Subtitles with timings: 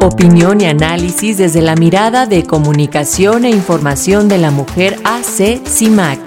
[0.00, 6.20] Opinión y análisis desde la mirada de comunicación e información de la mujer AC CIMAC.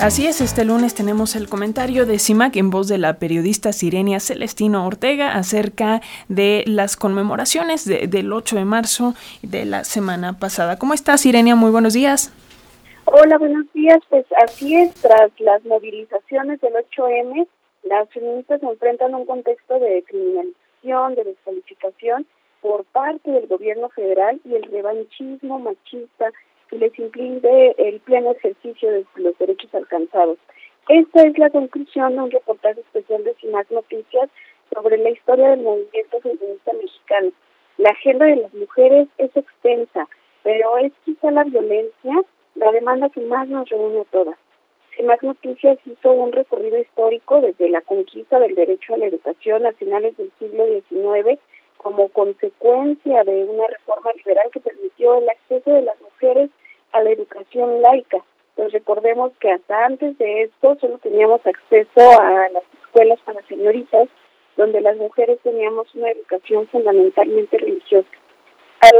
[0.00, 4.20] Así es, este lunes tenemos el comentario de CIMAC en voz de la periodista Sirenia
[4.20, 10.78] Celestino Ortega acerca de las conmemoraciones del 8 de marzo de la semana pasada.
[10.78, 11.56] ¿Cómo estás, Sirenia?
[11.56, 12.32] Muy buenos días.
[13.10, 14.00] Hola, buenos días.
[14.10, 17.48] Pues así es, tras las movilizaciones del 8M,
[17.84, 22.26] las feministas se enfrentan a un contexto de criminalización, de descalificación
[22.60, 26.32] por parte del gobierno federal y el revanchismo machista
[26.68, 30.36] que les impide el pleno ejercicio de los derechos alcanzados.
[30.90, 34.28] Esta es la conclusión de un reportaje especial de CIMAC Noticias
[34.74, 37.32] sobre la historia del movimiento feminista mexicano.
[37.78, 40.06] La agenda de las mujeres es extensa,
[40.42, 42.22] pero es quizá la violencia
[42.68, 44.36] la demanda que más nos reúne a todas.
[44.94, 49.72] CIMAC Noticias hizo un recorrido histórico desde la conquista del derecho a la educación a
[49.72, 51.40] finales del siglo XIX
[51.78, 56.50] como consecuencia de una reforma liberal que permitió el acceso de las mujeres
[56.92, 58.18] a la educación laica.
[58.54, 64.08] Pues recordemos que hasta antes de esto solo teníamos acceso a las escuelas para señoritas,
[64.58, 68.10] donde las mujeres teníamos una educación fundamentalmente religiosa.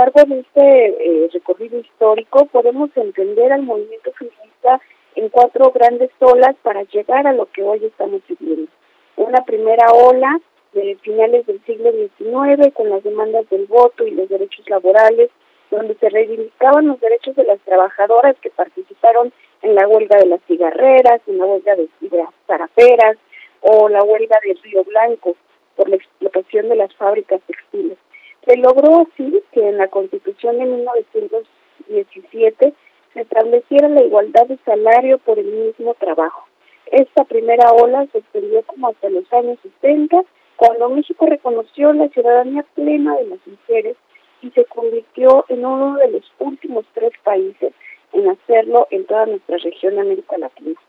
[0.00, 4.80] A largo de este eh, recorrido histórico podemos entender al movimiento feminista
[5.14, 8.72] en cuatro grandes olas para llegar a lo que hoy estamos viviendo.
[9.16, 10.40] Una primera ola
[10.72, 15.28] de finales del siglo XIX con las demandas del voto y los derechos laborales,
[15.70, 20.40] donde se reivindicaban los derechos de las trabajadoras que participaron en la huelga de las
[20.46, 23.18] cigarreras, en la huelga de, las zaraperas
[23.60, 25.36] o la huelga de Río Blanco
[25.76, 27.98] por la explotación de las fábricas textiles.
[28.46, 32.74] Se logró así que en la Constitución de 1917
[33.12, 36.46] se estableciera la igualdad de salario por el mismo trabajo.
[36.86, 40.22] Esta primera ola se extendió como hasta los años 60,
[40.56, 43.96] cuando México reconoció la ciudadanía plena de las mujeres
[44.42, 47.72] y se convirtió en uno de los últimos tres países
[48.12, 50.80] en hacerlo en toda nuestra región de América Latina.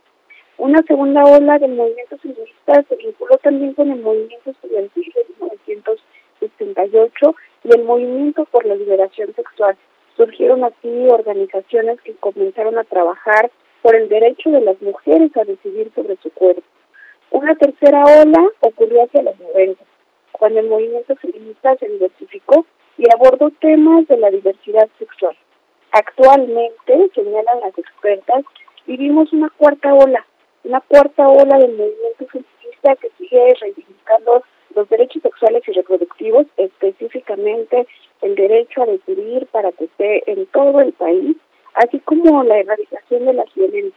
[0.58, 5.22] Una segunda ola del movimiento feminista se vinculó también con el movimiento estudiantil de
[6.76, 9.78] 1968 y el movimiento por la liberación sexual,
[10.18, 13.52] surgieron así organizaciones que comenzaron a trabajar
[13.82, 16.64] por el derecho de las mujeres a decidir sobre su cuerpo.
[17.32, 19.84] Una tercera ola ocurrió hacia los 90,
[20.34, 22.66] cuando el movimiento feminista se diversificó
[22.98, 25.36] y abordó temas de la diversidad sexual.
[25.92, 28.44] Actualmente, señalan las expertas,
[28.86, 30.26] vivimos una cuarta ola,
[30.64, 34.44] una cuarta ola del movimiento feminista que sigue reivindicando
[34.76, 36.01] los derechos sexuales y reproductivos,
[36.58, 37.88] específicamente
[38.22, 41.36] el derecho a decidir para que esté en todo el país,
[41.74, 43.94] así como la erradicación de las violencias.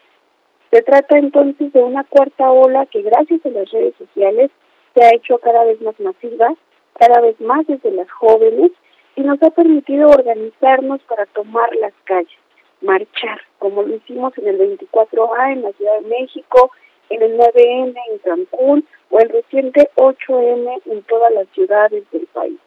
[0.70, 4.50] Se trata entonces de una cuarta ola que gracias a las redes sociales
[4.94, 6.54] se ha hecho cada vez más masiva,
[6.98, 8.72] cada vez más desde las jóvenes
[9.16, 12.38] y nos ha permitido organizarnos para tomar las calles,
[12.80, 16.70] marchar, como lo hicimos en el 24A en la Ciudad de México,
[17.10, 22.58] en el 9M en Cancún o el reciente 8M en todas las ciudades del país.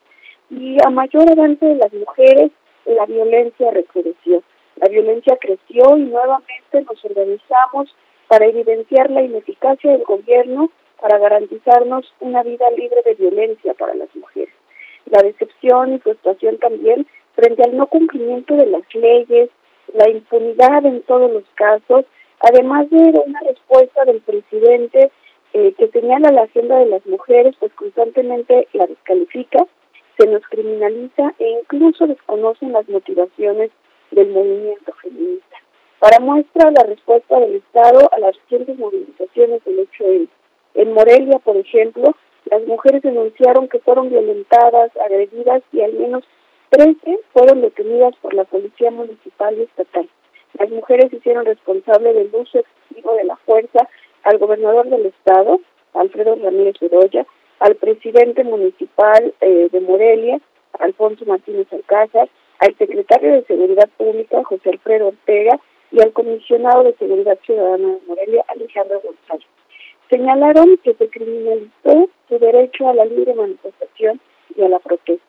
[0.50, 2.52] Y a mayor avance de las mujeres,
[2.86, 4.44] la violencia recrudeció.
[4.78, 7.94] La violencia creció y nuevamente nos organizamos
[8.28, 10.69] para evidenciar la ineficacia del gobierno
[11.02, 14.54] para garantizarnos una vida libre de violencia para las mujeres.
[15.06, 19.50] La decepción y frustración también frente al no cumplimiento de las leyes,
[19.94, 22.06] la impunidad en todos los casos,
[22.40, 25.12] además de una respuesta del presidente
[25.53, 29.66] eh, que señala la agenda de las mujeres, pues constantemente la descalifica,
[30.18, 33.72] se nos criminaliza e incluso desconocen las motivaciones
[34.12, 35.58] del movimiento feminista.
[36.00, 40.28] Para muestra la respuesta del Estado a las recientes movilizaciones del hecho m
[40.75, 42.16] En Morelia, por ejemplo,
[42.46, 46.24] las mujeres denunciaron que fueron violentadas, agredidas y al menos
[46.69, 50.09] 13 fueron detenidas por la Policía Municipal y Estatal.
[50.59, 53.88] Las mujeres hicieron responsable del uso excesivo de la fuerza
[54.23, 55.59] al gobernador del estado,
[55.94, 57.25] Alfredo Ramírez Bedoya,
[57.59, 60.39] al presidente municipal eh, de Morelia,
[60.80, 65.59] Alfonso Martínez Alcázar, al secretario de Seguridad Pública, José Alfredo Ortega,
[65.92, 69.48] y al comisionado de Seguridad Ciudadana de Morelia, Alejandro González.
[70.10, 74.19] Señalaron que se criminalizó su derecho a la libre manifestación
[74.56, 75.26] y a la protesta.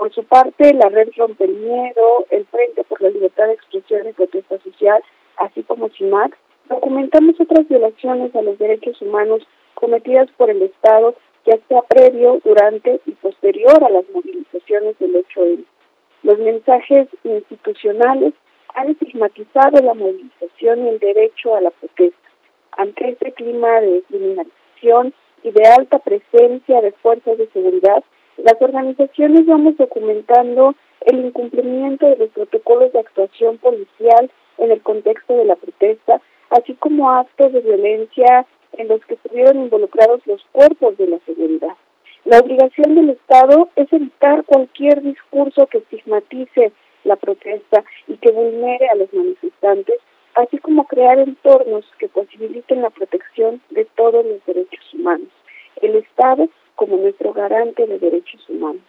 [0.00, 4.08] Por su parte, la red Rompe el Miedo, el Frente por la Libertad de Expresión
[4.08, 5.04] y Protesta Social,
[5.36, 6.38] así como CIMAC,
[6.70, 11.14] documentamos otras violaciones a los derechos humanos cometidas por el Estado,
[11.44, 15.66] ya sea previo, durante y posterior a las movilizaciones del 8M.
[16.22, 18.32] Los mensajes institucionales
[18.74, 22.30] han estigmatizado la movilización y el derecho a la protesta.
[22.78, 25.12] Ante este clima de criminalización
[25.42, 28.02] y de alta presencia de fuerzas de seguridad,
[28.36, 35.34] las organizaciones vamos documentando el incumplimiento de los protocolos de actuación policial en el contexto
[35.34, 40.96] de la protesta, así como actos de violencia en los que estuvieron involucrados los cuerpos
[40.98, 41.76] de la seguridad.
[42.24, 46.72] La obligación del Estado es evitar cualquier discurso que estigmatice
[47.04, 49.96] la protesta y que vulnere a los manifestantes,
[50.34, 55.28] así como crear entornos que posibiliten la protección de todos los derechos humanos.
[55.80, 56.48] El Estado
[56.80, 58.80] como nuestro garante de derechos humanos,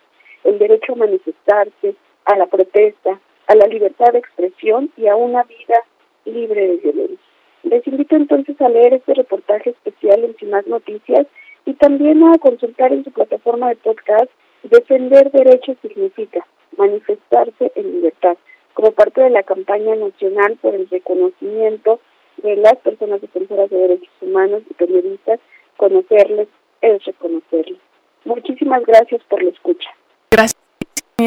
[0.45, 1.93] el derecho a manifestarse,
[2.23, 5.83] a la protesta, a la libertad de expresión y a una vida
[6.23, 7.25] libre de violencia.
[7.63, 11.27] Les invito entonces a leer este reportaje especial en Sin Más Noticias
[11.65, 14.31] y también a consultar en su plataforma de podcast
[14.63, 16.47] Defender Derechos significa
[16.77, 18.38] manifestarse en libertad,
[18.73, 21.99] como parte de la campaña nacional por el reconocimiento
[22.38, 25.41] de las personas defensoras de derechos humanos y periodistas,
[25.75, 26.47] conocerles
[26.81, 27.80] es reconocerles.
[28.25, 29.89] Muchísimas gracias por la escucha.
[30.31, 30.57] Gracias,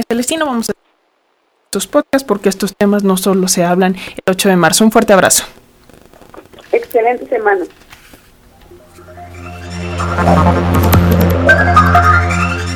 [0.08, 0.46] Celestino.
[0.46, 0.74] Vamos a
[1.66, 4.84] estos podcasts porque estos temas no solo se hablan el 8 de marzo.
[4.84, 5.44] Un fuerte abrazo.
[6.70, 7.64] Excelente semana.